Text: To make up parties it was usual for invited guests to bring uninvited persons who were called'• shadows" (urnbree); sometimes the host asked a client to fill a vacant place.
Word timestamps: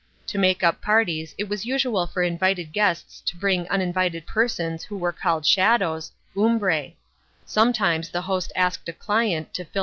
To 0.25 0.39
make 0.39 0.63
up 0.63 0.81
parties 0.81 1.35
it 1.37 1.47
was 1.47 1.63
usual 1.67 2.07
for 2.07 2.23
invited 2.23 2.73
guests 2.73 3.21
to 3.23 3.37
bring 3.37 3.67
uninvited 3.67 4.25
persons 4.25 4.83
who 4.85 4.97
were 4.97 5.11
called'• 5.13 5.43
shadows" 5.45 6.11
(urnbree); 6.35 6.95
sometimes 7.45 8.09
the 8.09 8.21
host 8.23 8.51
asked 8.55 8.89
a 8.89 8.93
client 8.93 9.53
to 9.53 9.61
fill 9.63 9.65
a 9.65 9.65
vacant 9.65 9.73
place. 9.73 9.79